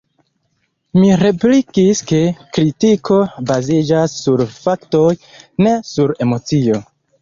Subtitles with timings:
[0.99, 2.23] Mi replikis, ke
[2.59, 3.21] kritiko
[3.53, 5.09] baziĝas sur faktoj,
[5.67, 6.87] ne sur emocio.